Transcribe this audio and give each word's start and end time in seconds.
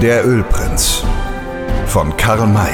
Der 0.00 0.26
Ölprinz 0.26 1.04
von 1.86 2.16
Karl 2.16 2.46
May. 2.46 2.72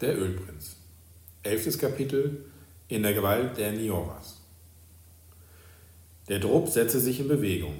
Der 0.00 0.18
Ölprinz. 0.18 0.76
Elftes 1.42 1.78
Kapitel 1.78 2.46
in 2.88 3.02
der 3.02 3.12
Gewalt 3.12 3.58
der 3.58 3.72
Nioras. 3.72 4.40
Der 6.30 6.38
Druck 6.38 6.68
setzte 6.68 7.00
sich 7.00 7.20
in 7.20 7.28
Bewegung. 7.28 7.74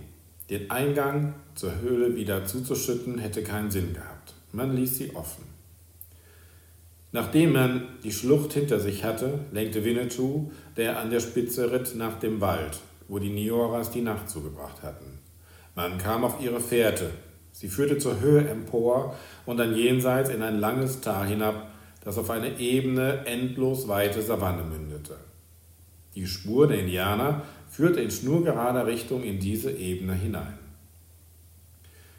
Den 0.50 0.70
Eingang 0.70 1.32
zur 1.54 1.80
Höhle 1.80 2.14
wieder 2.14 2.44
zuzuschütten 2.44 3.16
hätte 3.16 3.42
keinen 3.42 3.70
Sinn 3.70 3.94
gehabt. 3.94 4.34
Man 4.52 4.76
ließ 4.76 4.98
sie 4.98 5.16
offen. 5.16 5.51
Nachdem 7.12 7.52
man 7.52 7.88
die 8.02 8.10
Schlucht 8.10 8.54
hinter 8.54 8.80
sich 8.80 9.04
hatte, 9.04 9.40
lenkte 9.52 9.84
Winnetou, 9.84 10.50
der 10.78 10.98
an 10.98 11.10
der 11.10 11.20
Spitze 11.20 11.70
ritt, 11.70 11.94
nach 11.94 12.18
dem 12.18 12.40
Wald, 12.40 12.80
wo 13.06 13.18
die 13.18 13.28
Nioras 13.28 13.90
die 13.90 14.00
Nacht 14.00 14.30
zugebracht 14.30 14.82
hatten. 14.82 15.18
Man 15.74 15.98
kam 15.98 16.24
auf 16.24 16.42
ihre 16.42 16.60
Fährte. 16.60 17.10
Sie 17.52 17.68
führte 17.68 17.98
zur 17.98 18.20
Höhe 18.20 18.48
empor 18.48 19.14
und 19.44 19.58
dann 19.58 19.76
jenseits 19.76 20.30
in 20.30 20.42
ein 20.42 20.58
langes 20.58 21.02
Tal 21.02 21.26
hinab, 21.26 21.68
das 22.02 22.16
auf 22.16 22.30
eine 22.30 22.58
ebene, 22.58 23.26
endlos 23.26 23.88
weite 23.88 24.22
Savanne 24.22 24.64
mündete. 24.64 25.16
Die 26.14 26.26
Spur 26.26 26.66
der 26.66 26.80
Indianer 26.80 27.42
führte 27.68 28.00
in 28.00 28.10
schnurgerader 28.10 28.86
Richtung 28.86 29.22
in 29.22 29.38
diese 29.38 29.70
Ebene 29.70 30.14
hinein. 30.14 30.58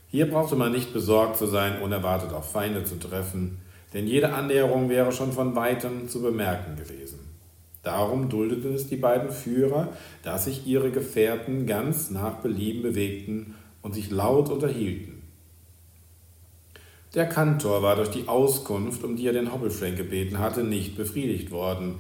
Hier 0.08 0.30
brauchte 0.30 0.56
man 0.56 0.72
nicht 0.72 0.94
besorgt 0.94 1.38
zu 1.38 1.48
sein, 1.48 1.82
unerwartet 1.82 2.32
auf 2.34 2.52
Feinde 2.52 2.84
zu 2.84 3.00
treffen, 3.00 3.60
denn 3.94 4.08
jede 4.08 4.34
Annäherung 4.34 4.90
wäre 4.90 5.12
schon 5.12 5.32
von 5.32 5.56
weitem 5.56 6.10
zu 6.10 6.22
bemerken 6.22 6.76
gewesen. 6.76 7.20
Darum 7.84 8.30
duldeten 8.30 8.74
es 8.74 8.88
die 8.88 8.96
beiden 8.96 9.30
Führer, 9.30 9.90
dass 10.24 10.46
sich 10.46 10.66
ihre 10.66 10.92
Gefährten 10.92 11.68
ganz 11.68 12.10
nach 12.10 12.36
Belieben 12.36 12.82
bewegten 12.82 13.56
und 13.82 13.94
sich 13.94 14.10
laut 14.10 14.50
unterhielten. 14.50 15.22
Der 17.14 17.28
Kantor 17.28 17.84
war 17.84 17.96
durch 17.96 18.10
die 18.10 18.28
Auskunft, 18.28 19.04
um 19.04 19.16
die 19.16 19.28
er 19.28 19.34
den 19.34 19.54
Hobbelfrank 19.54 19.98
gebeten 19.98 20.40
hatte, 20.40 20.64
nicht 20.64 20.96
befriedigt 20.96 21.52
worden. 21.52 22.00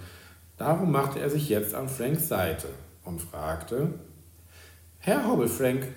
Darum 0.57 0.91
machte 0.91 1.19
er 1.19 1.29
sich 1.29 1.49
jetzt 1.49 1.75
an 1.75 1.89
Franks 1.89 2.27
Seite 2.27 2.69
und 3.03 3.21
fragte, 3.21 3.89
Herr 4.97 5.27
Hobbelfrank, 5.27 5.87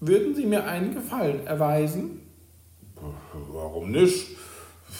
würden 0.00 0.34
Sie 0.34 0.46
mir 0.46 0.64
einen 0.64 0.94
Gefallen 0.94 1.46
erweisen? 1.46 2.20
Warum 3.52 3.90
nicht? 3.90 4.36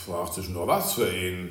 Fragt 0.03 0.35
sich 0.35 0.49
nur 0.49 0.67
was 0.67 0.95
für 0.95 1.09
ihn. 1.09 1.51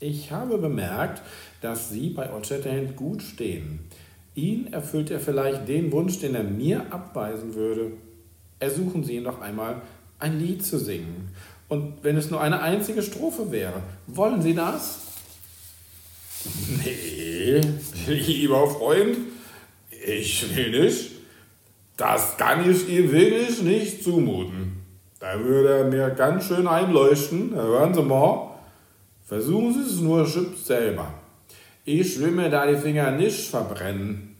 Ich 0.00 0.30
habe 0.30 0.58
bemerkt, 0.58 1.22
dass 1.60 1.90
Sie 1.90 2.10
bei 2.10 2.32
Old 2.32 2.46
Shatterhand 2.46 2.96
gut 2.96 3.22
stehen. 3.22 3.80
Ihn 4.34 4.72
erfüllt 4.72 5.10
er 5.10 5.20
vielleicht 5.20 5.68
den 5.68 5.92
Wunsch, 5.92 6.18
den 6.18 6.34
er 6.34 6.42
mir 6.42 6.92
abweisen 6.92 7.54
würde. 7.54 7.92
Ersuchen 8.58 9.04
Sie 9.04 9.16
ihn 9.16 9.24
doch 9.24 9.40
einmal, 9.40 9.80
ein 10.18 10.38
Lied 10.38 10.64
zu 10.64 10.78
singen. 10.78 11.30
Und 11.68 12.02
wenn 12.02 12.16
es 12.16 12.30
nur 12.30 12.40
eine 12.40 12.60
einzige 12.60 13.02
Strophe 13.02 13.50
wäre, 13.50 13.82
wollen 14.06 14.42
Sie 14.42 14.54
das? 14.54 14.98
Nee, 16.84 17.60
lieber 18.06 18.68
Freund, 18.68 19.16
ich 20.06 20.54
will 20.54 20.84
nicht. 20.84 21.12
Das 21.96 22.36
kann 22.36 22.68
ich 22.68 22.88
ihm 22.88 23.10
wirklich 23.10 23.62
nicht 23.62 24.04
zumuten. 24.04 24.83
Da 25.20 25.38
würde 25.38 25.78
er 25.78 25.84
mir 25.84 26.10
ganz 26.10 26.46
schön 26.46 26.66
einleuchten. 26.66 27.54
Hören 27.54 27.94
Sie 27.94 28.02
mal. 28.02 28.50
Versuchen 29.26 29.72
Sie 29.74 29.90
es 29.90 30.00
nur 30.00 30.26
selber. 30.26 31.14
Ich 31.84 32.20
will 32.20 32.30
mir 32.30 32.50
da 32.50 32.66
die 32.66 32.76
Finger 32.76 33.10
nicht 33.10 33.48
verbrennen. 33.48 34.36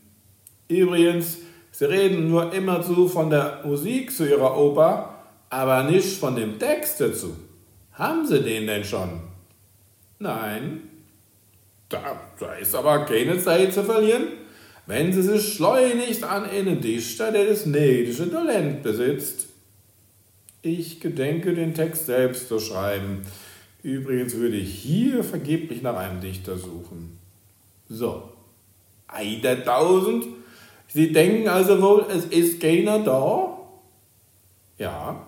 Übrigens, 0.68 1.38
Sie 1.70 1.84
reden 1.86 2.28
nur 2.28 2.52
immerzu 2.52 3.08
von 3.08 3.30
der 3.30 3.60
Musik 3.64 4.12
zu 4.12 4.28
Ihrer 4.28 4.56
Oper, 4.56 5.14
aber 5.50 5.84
nicht 5.84 6.18
von 6.18 6.36
dem 6.36 6.58
Text 6.58 7.00
dazu. 7.00 7.34
Haben 7.92 8.26
Sie 8.26 8.42
den 8.42 8.66
denn 8.66 8.84
schon? 8.84 9.20
Nein. 10.18 10.82
Da, 11.88 12.20
da 12.38 12.54
ist 12.54 12.74
aber 12.74 13.04
keine 13.04 13.38
Zeit 13.38 13.72
zu 13.72 13.84
verlieren. 13.84 14.24
Wenn 14.86 15.12
Sie 15.12 15.22
sich 15.22 15.54
schleunigst 15.54 16.24
an 16.24 16.44
einen 16.44 16.80
Dichter, 16.80 17.32
der 17.32 17.46
das 17.46 17.66
nedische 17.66 18.30
Talent 18.30 18.82
besitzt, 18.82 19.48
ich 20.64 21.00
gedenke, 21.00 21.54
den 21.54 21.74
Text 21.74 22.06
selbst 22.06 22.48
zu 22.48 22.58
schreiben. 22.58 23.22
Übrigens 23.82 24.34
würde 24.34 24.56
ich 24.56 24.74
hier 24.74 25.22
vergeblich 25.22 25.82
nach 25.82 25.96
einem 25.96 26.20
Dichter 26.20 26.56
suchen. 26.56 27.18
So, 27.88 28.30
Tausend. 29.64 30.26
Sie 30.88 31.12
denken 31.12 31.48
also 31.48 31.80
wohl, 31.82 32.06
es 32.08 32.24
ist 32.26 32.60
keiner 32.60 33.00
da? 33.00 33.58
Ja. 34.78 35.26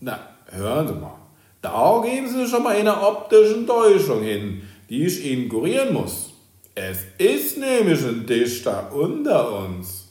Na, 0.00 0.18
hören 0.46 0.88
Sie 0.88 0.94
mal. 0.94 1.18
Da 1.60 2.02
geben 2.04 2.28
Sie 2.28 2.46
schon 2.46 2.62
mal 2.62 2.76
eine 2.76 3.00
optische 3.00 3.66
Täuschung 3.66 4.22
hin, 4.22 4.62
die 4.88 5.06
ich 5.06 5.24
Ihnen 5.24 5.48
kurieren 5.48 5.92
muss. 5.92 6.30
Es 6.74 6.98
ist 7.18 7.58
nämlich 7.58 8.04
ein 8.04 8.26
Dichter 8.26 8.92
unter 8.94 9.64
uns. 9.64 10.08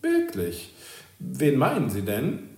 Wirklich? 0.00 0.72
Wen 1.18 1.56
meinen 1.56 1.90
Sie 1.90 2.02
denn? 2.02 2.53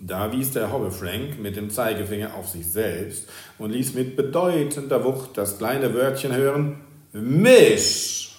Da 0.00 0.32
wies 0.32 0.50
der 0.50 0.72
Hobbe 0.72 0.90
Frank 0.90 1.38
mit 1.38 1.56
dem 1.56 1.70
Zeigefinger 1.70 2.34
auf 2.34 2.48
sich 2.48 2.66
selbst 2.70 3.28
und 3.58 3.70
ließ 3.70 3.94
mit 3.94 4.16
bedeutender 4.16 5.04
Wucht 5.04 5.38
das 5.38 5.58
kleine 5.58 5.94
Wörtchen 5.94 6.34
hören: 6.34 6.80
Mich! 7.12 8.36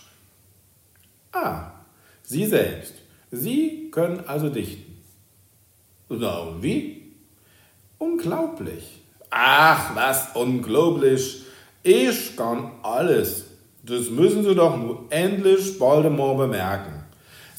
Ah, 1.32 1.72
Sie 2.24 2.46
selbst. 2.46 2.94
Sie 3.32 3.90
können 3.92 4.24
also 4.28 4.50
dichten. 4.50 5.02
Na 6.10 6.40
und 6.40 6.64
wie? 6.64 7.14
Unglaublich. 7.98 9.02
Ach, 9.30 9.96
was 9.96 10.36
unglaublich. 10.36 11.44
Ich 11.84 12.36
kann 12.36 12.72
alles. 12.84 13.46
Das 13.84 14.10
müssen 14.10 14.44
Sie 14.44 14.56
doch 14.56 14.78
nur 14.78 15.06
endlich 15.10 15.82
einmal 15.82 16.36
bemerken. 16.36 17.05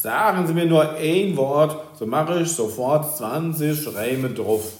Sagen 0.06 0.46
Sie 0.46 0.54
mir 0.54 0.66
nur 0.66 0.92
ein 0.92 1.36
Wort, 1.36 1.98
so 1.98 2.06
mache 2.06 2.42
ich 2.42 2.52
sofort 2.52 3.16
20 3.16 3.92
Reime 3.92 4.30
drauf. 4.30 4.70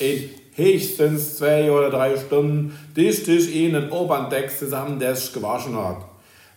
In 0.00 0.30
höchstens 0.56 1.36
zwei 1.36 1.70
oder 1.70 1.90
drei 1.90 2.16
Stunden 2.16 2.76
dichte 2.96 3.30
ich 3.30 3.54
Ihnen 3.54 3.92
Operntext 3.92 4.58
zusammen, 4.58 4.98
der 4.98 5.14
sich 5.14 5.32
gewaschen 5.32 5.76
hat. 5.76 5.98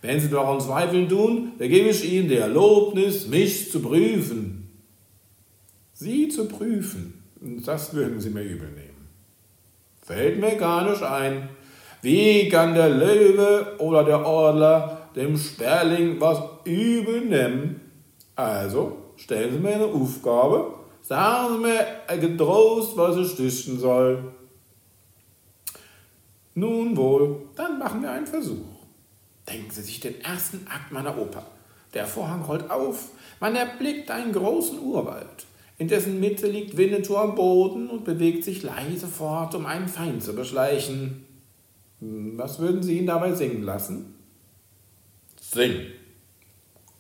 Wenn 0.02 0.20
Sie 0.20 0.32
daran 0.32 0.60
zweifeln 0.60 1.08
tun, 1.08 1.52
dann 1.60 1.70
gebe 1.70 1.90
ich 1.90 2.12
Ihnen 2.12 2.28
die 2.28 2.38
Erlaubnis, 2.38 3.28
mich 3.28 3.72
zu 3.72 3.84
prüfen. 3.84 4.68
Sie 5.94 6.28
zu 6.28 6.48
prüfen, 6.48 7.22
das 7.64 7.94
würden 7.94 8.20
Sie 8.20 8.32
mir 8.32 8.42
übel 8.42 8.70
nehmen. 8.70 9.10
Fällt 10.02 10.40
mir 10.40 10.56
gar 10.56 10.90
nicht 10.90 11.04
ein. 11.04 11.50
Wie 12.02 12.50
kann 12.50 12.74
der 12.74 12.90
Löwe 12.90 13.76
oder 13.78 14.04
der 14.04 14.26
Adler 14.26 15.10
dem 15.16 15.38
Sperling 15.38 16.20
was 16.20 16.40
übel 16.66 17.22
nehmen? 17.22 17.82
Also, 18.38 18.98
stellen 19.16 19.52
Sie 19.52 19.58
mir 19.58 19.74
eine 19.74 19.86
Aufgabe, 19.86 20.76
sagen 21.02 21.56
Sie 21.56 21.60
mir 21.60 22.20
getrost, 22.20 22.96
was 22.96 23.18
ich 23.18 23.36
dichten 23.36 23.80
soll. 23.80 24.32
Nun 26.54 26.96
wohl, 26.96 27.48
dann 27.56 27.80
machen 27.80 28.04
wir 28.04 28.12
einen 28.12 28.28
Versuch. 28.28 28.86
Denken 29.50 29.72
Sie 29.72 29.82
sich 29.82 30.00
den 30.00 30.22
ersten 30.22 30.68
Akt 30.68 30.92
meiner 30.92 31.18
Oper. 31.18 31.48
Der 31.96 32.06
Vorhang 32.06 32.44
rollt 32.44 32.70
auf, 32.70 33.10
man 33.40 33.56
erblickt 33.56 34.12
einen 34.12 34.34
großen 34.34 34.80
Urwald. 34.80 35.48
In 35.80 35.88
dessen 35.88 36.20
Mitte 36.20 36.48
liegt 36.48 36.78
Winnetou 36.78 37.18
am 37.18 37.34
Boden 37.34 37.90
und 37.90 38.04
bewegt 38.04 38.44
sich 38.44 38.62
leise 38.62 39.08
fort, 39.08 39.56
um 39.56 39.66
einen 39.66 39.88
Feind 39.88 40.22
zu 40.22 40.36
beschleichen. 40.36 41.26
Was 42.00 42.60
würden 42.60 42.84
Sie 42.84 43.00
ihn 43.00 43.08
dabei 43.08 43.34
singen 43.34 43.64
lassen? 43.64 44.14
Singen. 45.42 45.97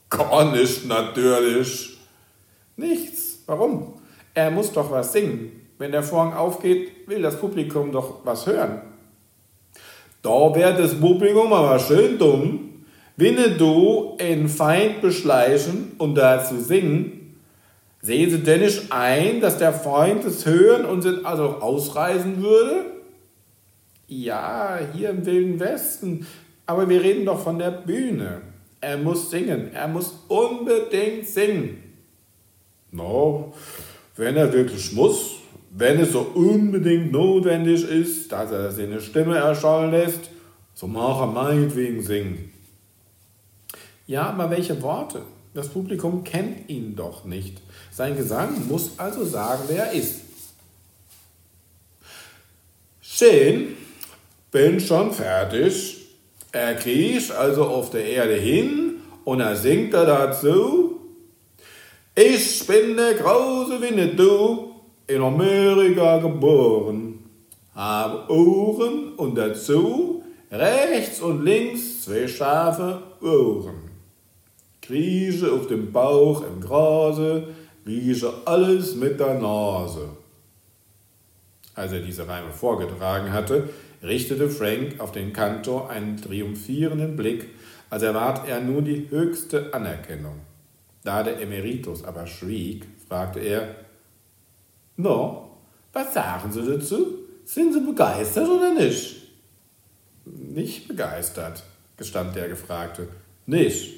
Gar 0.09 0.51
nicht 0.51 0.85
natürlich. 0.87 1.97
Nichts. 2.75 3.39
Warum? 3.45 3.93
Er 4.33 4.51
muss 4.51 4.71
doch 4.71 4.91
was 4.91 5.13
singen. 5.13 5.51
Wenn 5.77 5.91
der 5.91 6.03
Vorhang 6.03 6.33
aufgeht, 6.33 7.07
will 7.07 7.21
das 7.21 7.39
Publikum 7.39 7.91
doch 7.91 8.25
was 8.25 8.45
hören. 8.45 8.81
Da 10.21 10.55
wird 10.55 10.79
das 10.79 10.99
Publikum 10.99 11.53
aber 11.53 11.79
schön 11.79 12.17
dumm. 12.17 12.85
Winne 13.15 13.51
du 13.51 14.15
einen 14.19 14.47
Feind 14.47 15.01
beschleichen 15.01 15.93
und 15.97 16.15
dazu 16.15 16.59
singen, 16.59 17.35
sehen 18.01 18.29
Sie 18.29 18.43
denn 18.43 18.61
nicht 18.61 18.91
ein, 18.91 19.41
dass 19.41 19.57
der 19.57 19.73
Feind 19.73 20.23
es 20.23 20.45
hören 20.45 20.85
und 20.85 21.01
sind 21.01 21.25
also 21.25 21.57
ausreisen 21.61 22.43
würde? 22.43 22.85
Ja, 24.07 24.79
hier 24.93 25.09
im 25.09 25.25
Wilden 25.25 25.59
Westen, 25.59 26.27
aber 26.65 26.87
wir 26.87 27.01
reden 27.01 27.25
doch 27.25 27.41
von 27.41 27.57
der 27.57 27.71
Bühne. 27.71 28.41
Er 28.79 28.97
muss 28.97 29.29
singen. 29.29 29.73
Er 29.73 29.87
muss 29.87 30.13
unbedingt 30.27 31.27
singen. 31.27 31.83
No, 32.91 33.53
wenn 34.15 34.35
er 34.35 34.51
wirklich 34.53 34.93
muss, 34.93 35.35
wenn 35.71 35.99
es 35.99 36.11
so 36.11 36.21
unbedingt 36.21 37.11
notwendig 37.11 37.83
ist, 37.83 38.31
dass 38.31 38.51
er 38.51 38.71
seine 38.71 39.01
Stimme 39.01 39.37
erschallen 39.37 39.91
lässt, 39.91 40.29
So 40.79 40.85
mag 40.85 41.19
er 41.19 41.25
meinetwegen 41.25 42.03
singen. 42.03 42.53
Ja, 44.05 44.29
aber 44.29 44.51
welche 44.51 44.79
Worte? 44.83 45.23
Das 45.55 45.69
Publikum 45.69 46.23
kennt 46.23 46.69
ihn 46.69 46.95
doch 46.95 47.25
nicht. 47.25 47.59
Sein 47.91 48.15
Gesang 48.15 48.67
muss 48.67 48.91
also 48.99 49.25
sagen, 49.25 49.63
wer 49.69 49.87
er 49.87 49.93
ist. 49.93 50.21
Schön, 53.01 53.75
bin 54.51 54.79
schon 54.79 55.11
fertig. 55.11 55.96
Er 56.57 56.73
kriecht 56.73 57.31
also 57.31 57.65
auf 57.65 57.91
der 57.91 58.03
Erde 58.03 58.33
hin 58.33 58.95
und 59.25 59.41
er 59.41 59.55
singt 59.55 59.93
er 59.93 60.05
dazu. 60.05 60.99
Ich 62.15 62.65
bin 62.65 62.97
der 62.97 63.13
große 63.13 63.79
Winnetou, 63.79 64.71
in 65.05 65.21
Amerika 65.21 66.17
geboren, 66.17 67.19
habe 67.75 68.31
Ohren 68.33 69.13
und 69.17 69.35
dazu 69.35 70.23
rechts 70.51 71.21
und 71.21 71.45
links 71.45 72.01
zwei 72.01 72.27
scharfe 72.27 73.03
Ohren. 73.21 73.91
Krieche 74.81 75.51
auf 75.51 75.67
dem 75.67 75.91
Bauch 75.91 76.41
im 76.41 76.59
Grase, 76.59 77.49
rieche 77.85 78.33
alles 78.45 78.95
mit 78.95 79.19
der 79.19 79.35
Nase. 79.35 80.09
Als 81.75 81.91
er 81.91 81.99
diese 81.99 82.27
Reime 82.27 82.51
vorgetragen 82.51 83.31
hatte, 83.31 83.69
richtete 84.03 84.49
Frank 84.49 84.99
auf 84.99 85.11
den 85.11 85.33
Kantor 85.33 85.89
einen 85.89 86.21
triumphierenden 86.21 87.15
Blick, 87.15 87.47
als 87.89 88.03
erwart 88.03 88.47
er 88.47 88.61
nun 88.61 88.85
die 88.85 89.07
höchste 89.09 89.73
Anerkennung. 89.73 90.39
Da 91.03 91.23
der 91.23 91.39
Emeritus 91.39 92.03
aber 92.03 92.27
schwieg, 92.27 92.85
fragte 93.07 93.39
er, 93.39 93.75
No, 94.97 95.51
was 95.93 96.13
sagen 96.13 96.51
Sie 96.51 96.65
dazu? 96.65 97.19
Sind 97.45 97.73
Sie 97.73 97.79
begeistert 97.79 98.49
oder 98.49 98.73
nicht? 98.73 99.15
Nicht 100.25 100.87
begeistert, 100.87 101.63
gestand 101.95 102.35
der 102.35 102.49
Gefragte. 102.49 103.07
Nicht. 103.45 103.93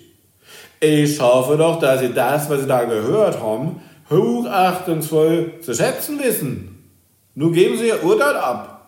Ich 0.79 1.19
hoffe 1.19 1.57
doch, 1.57 1.79
dass 1.79 2.01
Sie 2.01 2.13
das, 2.13 2.49
was 2.49 2.61
Sie 2.61 2.67
da 2.67 2.83
gehört 2.83 3.39
haben, 3.41 3.81
hochachtungsvoll 4.09 5.59
zu 5.61 5.73
schätzen 5.73 6.19
wissen. 6.19 6.91
Nun 7.35 7.53
geben 7.53 7.77
Sie 7.77 7.87
Ihr 7.87 8.03
Urteil 8.03 8.35
ab. 8.35 8.78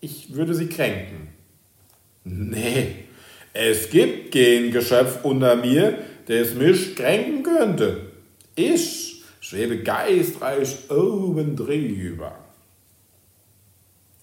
Ich 0.00 0.34
würde 0.34 0.54
Sie 0.54 0.68
kränken. 0.68 1.28
Nee, 2.24 3.04
es 3.52 3.90
gibt 3.90 4.32
kein 4.32 4.70
Geschöpf 4.70 5.24
unter 5.24 5.56
mir, 5.56 5.98
das 6.26 6.54
mich 6.54 6.94
kränken 6.94 7.42
könnte. 7.42 8.12
Ich 8.54 9.22
schwebe 9.40 9.82
geistreich 9.82 10.90
oben 10.90 11.56
drüber. 11.56 12.38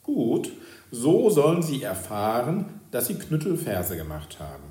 Gut, 0.04 0.51
so 0.92 1.30
sollen 1.30 1.63
Sie 1.63 1.81
erfahren, 1.81 2.80
dass 2.92 3.07
Sie 3.07 3.16
Knüttelverse 3.16 3.98
gemacht 3.98 4.38
haben. 4.39 4.63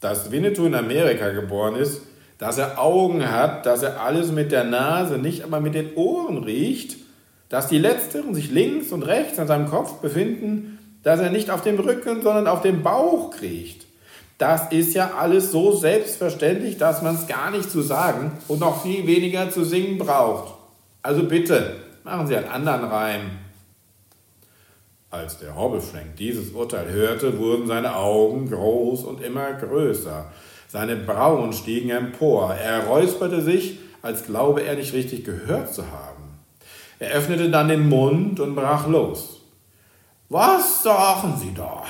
Dass 0.00 0.30
Winnetou 0.30 0.66
in 0.66 0.74
Amerika 0.74 1.30
geboren 1.30 1.76
ist, 1.76 2.02
dass 2.38 2.58
er 2.58 2.80
Augen 2.80 3.30
hat, 3.30 3.66
dass 3.66 3.82
er 3.82 4.00
alles 4.02 4.30
mit 4.30 4.52
der 4.52 4.64
Nase, 4.64 5.16
nicht 5.18 5.42
aber 5.42 5.60
mit 5.60 5.74
den 5.74 5.94
Ohren 5.94 6.44
riecht, 6.44 6.96
dass 7.52 7.68
die 7.68 7.78
letzteren 7.78 8.34
sich 8.34 8.50
links 8.50 8.92
und 8.92 9.02
rechts 9.02 9.38
an 9.38 9.46
seinem 9.46 9.68
Kopf 9.68 9.96
befinden, 10.00 10.78
dass 11.02 11.20
er 11.20 11.28
nicht 11.28 11.50
auf 11.50 11.60
dem 11.60 11.78
Rücken, 11.78 12.22
sondern 12.22 12.46
auf 12.46 12.62
dem 12.62 12.82
Bauch 12.82 13.30
kriecht. 13.30 13.84
Das 14.38 14.72
ist 14.72 14.94
ja 14.94 15.12
alles 15.18 15.52
so 15.52 15.76
selbstverständlich, 15.76 16.78
dass 16.78 17.02
man 17.02 17.14
es 17.14 17.26
gar 17.26 17.50
nicht 17.50 17.70
zu 17.70 17.82
sagen 17.82 18.32
und 18.48 18.60
noch 18.60 18.82
viel 18.82 19.06
weniger 19.06 19.50
zu 19.50 19.64
singen 19.66 19.98
braucht. 19.98 20.54
Also 21.02 21.24
bitte, 21.24 21.76
machen 22.04 22.26
Sie 22.26 22.34
einen 22.34 22.48
anderen 22.48 22.84
Reim. 22.84 23.20
Als 25.10 25.38
der 25.38 25.54
Hobbelschwenk 25.54 26.16
dieses 26.16 26.52
Urteil 26.52 26.90
hörte, 26.90 27.38
wurden 27.38 27.66
seine 27.66 27.96
Augen 27.96 28.50
groß 28.50 29.04
und 29.04 29.22
immer 29.22 29.52
größer. 29.52 30.24
Seine 30.68 30.96
Brauen 30.96 31.52
stiegen 31.52 31.90
empor. 31.90 32.54
Er 32.54 32.86
räusperte 32.86 33.42
sich, 33.42 33.78
als 34.00 34.24
glaube 34.24 34.62
er 34.62 34.76
nicht 34.76 34.94
richtig 34.94 35.26
gehört 35.26 35.74
zu 35.74 35.82
haben. 35.82 36.21
Er 37.02 37.14
öffnete 37.14 37.50
dann 37.50 37.66
den 37.66 37.88
Mund 37.88 38.38
und 38.38 38.54
brach 38.54 38.86
los. 38.86 39.40
Was 40.28 40.84
sagen 40.84 41.36
Sie 41.36 41.52
da? 41.52 41.82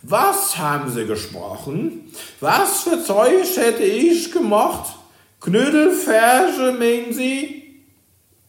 Was 0.00 0.56
haben 0.56 0.90
Sie 0.90 1.04
gesprochen? 1.04 2.10
Was 2.40 2.84
für 2.84 3.04
Zeug 3.04 3.44
hätte 3.54 3.82
ich 3.82 4.32
gemacht? 4.32 4.94
Knödelverse, 5.42 6.72
meinen 6.72 7.12
Sie? 7.12 7.82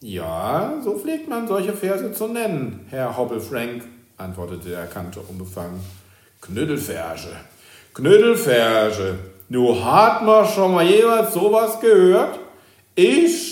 Ja, 0.00 0.80
so 0.82 0.98
pflegt 0.98 1.28
man 1.28 1.46
solche 1.46 1.74
Verse 1.74 2.10
zu 2.14 2.28
nennen, 2.28 2.86
Herr 2.88 3.14
Hobbelfrank, 3.14 3.82
antwortete 4.16 4.70
der 4.70 4.86
Kantor 4.86 5.24
unbefangen. 5.28 5.82
Knödelverse, 6.40 7.32
Knödelverse. 7.92 9.18
Nu 9.50 9.84
hat 9.84 10.24
man 10.24 10.46
schon 10.46 10.72
mal 10.72 10.86
jemals 10.86 11.34
sowas 11.34 11.78
gehört? 11.80 12.38
Ich 12.94 13.47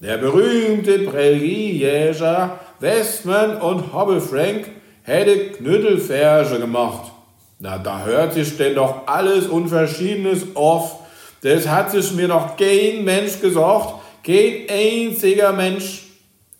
der 0.00 0.18
berühmte 0.18 1.00
Präriejäger 1.00 2.58
Westman 2.80 3.60
und 3.60 3.92
Hobbelfrank 3.92 4.70
hätte 5.02 5.50
Knüttelferge 5.52 6.60
gemacht. 6.60 7.10
Na, 7.58 7.78
da 7.78 8.04
hört 8.04 8.34
sich 8.34 8.56
denn 8.56 8.76
doch 8.76 9.06
alles 9.06 9.48
und 9.48 9.68
Verschiedenes 9.68 10.54
auf. 10.54 11.00
Das 11.42 11.66
hat 11.66 11.90
sich 11.90 12.12
mir 12.12 12.28
noch 12.28 12.56
kein 12.56 13.04
Mensch 13.04 13.40
gesagt, 13.40 13.94
kein 14.24 14.66
einziger 14.68 15.52
Mensch. 15.52 16.04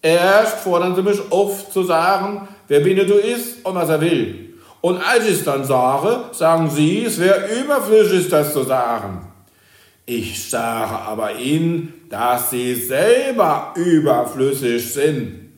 Erst 0.02 0.58
fordern 0.58 0.96
sie 0.96 1.02
mich 1.02 1.20
auf 1.30 1.70
zu 1.70 1.84
sagen, 1.84 2.48
wer 2.66 2.84
Winnetou 2.84 3.14
ist 3.14 3.64
und 3.64 3.74
was 3.74 3.88
er 3.88 4.00
will. 4.00 4.54
Und 4.80 4.96
als 4.96 5.24
ich 5.24 5.32
es 5.32 5.44
dann 5.44 5.64
sage, 5.64 6.24
sagen 6.32 6.70
sie, 6.70 7.04
es 7.04 7.18
wäre 7.20 7.46
überflüssig, 7.60 8.28
das 8.28 8.52
zu 8.52 8.62
sagen. 8.62 9.28
Ich 10.10 10.48
sage 10.48 11.00
aber 11.00 11.34
ihnen, 11.34 11.92
dass 12.08 12.48
sie 12.48 12.74
selber 12.74 13.74
überflüssig 13.76 14.90
sind. 14.90 15.50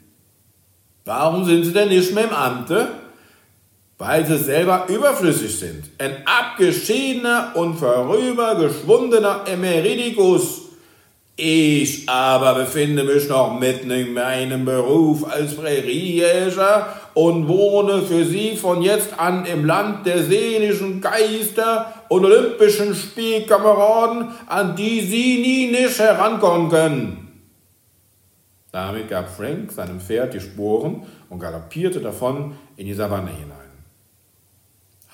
Warum 1.04 1.44
sind 1.44 1.66
sie 1.66 1.72
denn 1.72 1.88
nicht 1.88 2.12
mehr 2.12 2.24
im 2.24 2.34
Amte? 2.34 2.88
Weil 3.96 4.26
sie 4.26 4.38
selber 4.38 4.86
überflüssig 4.88 5.56
sind. 5.56 5.84
Ein 5.98 6.24
abgeschiedener 6.24 7.52
und 7.54 7.76
vorübergeschwundener 7.76 9.44
Emeritikus. 9.46 10.62
Ich 11.36 12.08
aber 12.08 12.56
befinde 12.56 13.04
mich 13.04 13.28
noch 13.28 13.56
mitten 13.56 13.92
in 13.92 14.12
meinem 14.12 14.64
Beruf 14.64 15.30
als 15.30 15.54
Präriejäger 15.54 16.88
und 17.14 17.46
wohne 17.46 18.02
für 18.02 18.24
sie 18.24 18.56
von 18.56 18.82
jetzt 18.82 19.16
an 19.16 19.46
im 19.46 19.64
Land 19.64 20.06
der 20.06 20.24
seelischen 20.24 21.00
Geister 21.00 21.99
und 22.10 22.24
olympischen 22.24 22.92
Spielkameraden, 22.92 24.32
an 24.48 24.74
die 24.74 25.00
sie 25.00 25.40
nie 25.40 25.70
nicht 25.70 25.96
herankommen 25.96 26.68
können. 26.68 27.50
Damit 28.72 29.08
gab 29.08 29.28
Frank 29.28 29.70
seinem 29.70 30.00
Pferd 30.00 30.34
die 30.34 30.40
Sporen 30.40 31.06
und 31.28 31.38
galoppierte 31.38 32.00
davon 32.00 32.58
in 32.76 32.86
die 32.86 32.94
Savanne 32.94 33.30
hinein. 33.30 33.70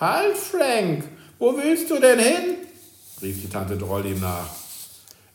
Halt, 0.01 0.39
Frank, 0.39 1.05
wo 1.39 1.55
willst 1.57 1.91
du 1.91 2.01
denn 2.01 2.19
hin? 2.19 2.57
rief 3.21 3.43
die 3.43 3.51
Tante 3.51 3.77
Droll 3.77 4.07
ihm 4.07 4.21
nach. 4.21 4.49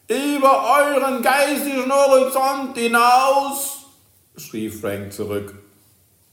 Über 0.07 0.77
euren 0.79 1.21
geistigen 1.21 1.91
Horizont 1.91 2.75
hinaus, 2.75 3.85
schrie 4.35 4.69
Frank 4.69 5.13
zurück. 5.13 5.53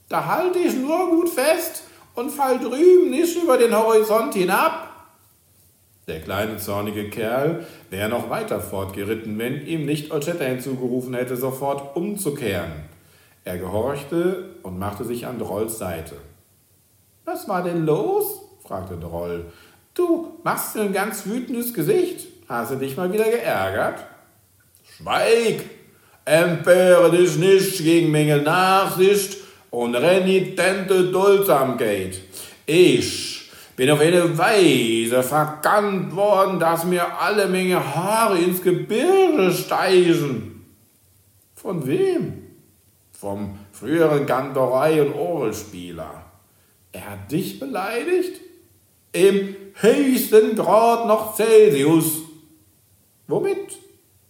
Da 0.09 0.25
halte 0.25 0.57
ich 0.57 0.73
nur 0.73 1.07
gut 1.09 1.29
fest 1.29 1.83
und 2.15 2.31
fall 2.31 2.57
drüben 2.57 3.11
nicht 3.11 3.37
über 3.37 3.57
den 3.57 3.75
Horizont 3.75 4.33
hinab. 4.33 4.88
Der 6.09 6.21
kleine 6.21 6.57
zornige 6.57 7.11
Kerl 7.11 7.67
wäre 7.91 8.09
noch 8.09 8.31
weiter 8.31 8.59
fortgeritten, 8.59 9.37
wenn 9.37 9.63
ihm 9.67 9.85
nicht 9.85 10.11
Olchetta 10.11 10.43
hinzugerufen 10.43 11.13
hätte, 11.13 11.37
sofort 11.37 11.95
umzukehren. 11.95 12.71
Er 13.43 13.59
gehorchte 13.59 14.55
und 14.63 14.79
machte 14.79 15.05
sich 15.05 15.27
an 15.27 15.37
Drolls 15.37 15.77
Seite. 15.77 16.15
Was 17.25 17.47
war 17.47 17.63
denn 17.63 17.85
los? 17.85 18.41
fragte 18.63 18.97
Droll. 18.97 19.45
Du 19.93 20.39
machst 20.43 20.75
ein 20.77 20.93
ganz 20.93 21.27
wütendes 21.27 21.75
Gesicht. 21.75 22.25
Hast 22.47 22.71
du 22.71 22.77
dich 22.77 22.97
mal 22.97 23.13
wieder 23.13 23.25
geärgert? 23.29 24.03
Schweig! 24.97 25.63
Empöre 26.25 27.15
dich 27.15 27.37
nicht 27.37 27.83
gegen 27.83 28.09
Menge 28.09 28.41
Nachsicht 28.41 29.37
und 29.69 29.93
renitente 29.93 31.11
Duldsamkeit. 31.11 32.19
Ich 32.65 33.38
bin 33.79 33.91
auf 33.91 34.01
eine 34.01 34.37
Weise 34.37 35.23
verkannt 35.23 36.13
worden, 36.13 36.59
dass 36.59 36.83
mir 36.83 37.17
alle 37.17 37.47
Menge 37.47 37.79
Haare 37.95 38.37
ins 38.37 38.61
Gebirge 38.61 39.53
steigen. 39.53 40.65
Von 41.55 41.87
wem? 41.87 42.45
Vom 43.13 43.57
früheren 43.71 44.25
Kantorei- 44.25 45.01
und 45.01 45.13
Orgelspieler. 45.13 46.25
Er 46.91 47.11
hat 47.11 47.31
dich 47.31 47.57
beleidigt? 47.57 48.41
Im 49.13 49.55
höchsten 49.75 50.57
Grad 50.57 51.07
noch 51.07 51.37
Celsius. 51.37 52.23
Womit? 53.27 53.77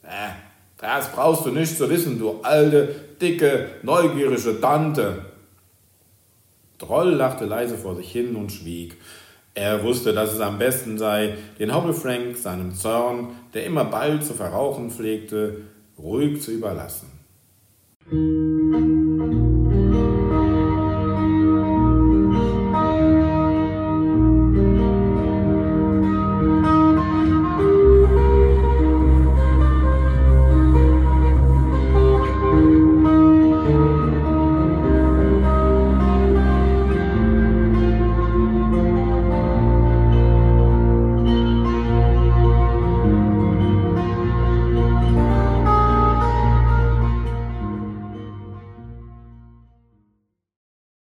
Äh, 0.03 0.29
das 0.77 1.11
brauchst 1.11 1.47
du 1.47 1.49
nicht 1.49 1.75
zu 1.75 1.89
wissen, 1.89 2.19
du 2.19 2.39
alte, 2.43 3.15
dicke, 3.19 3.71
neugierige 3.81 4.61
Tante. 4.61 5.25
Droll 6.77 7.15
lachte 7.15 7.45
leise 7.45 7.79
vor 7.79 7.95
sich 7.95 8.11
hin 8.11 8.35
und 8.35 8.51
schwieg. 8.51 8.95
Er 9.53 9.83
wusste, 9.83 10.13
dass 10.13 10.33
es 10.33 10.39
am 10.39 10.57
besten 10.57 10.97
sei, 10.97 11.35
den 11.59 11.73
Hobble 11.73 11.93
Frank 11.93 12.37
seinem 12.37 12.73
Zorn, 12.73 13.29
der 13.53 13.65
immer 13.65 13.85
bald 13.85 14.23
zu 14.23 14.33
verrauchen 14.33 14.91
pflegte, 14.91 15.63
ruhig 15.97 16.41
zu 16.41 16.51
überlassen. 16.51 17.07